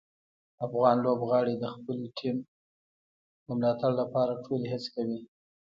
افغان 0.65 0.95
لوبغاړي 1.05 1.55
د 1.59 1.65
خپلې 1.75 2.07
ټیم 2.17 2.37
د 3.45 3.47
ملاتړ 3.57 3.91
لپاره 4.01 4.41
ټولې 4.45 4.67
هڅې 4.73 4.89
کوي. 4.95 5.19